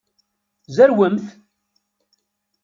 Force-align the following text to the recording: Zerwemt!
Zerwemt! 0.75 1.27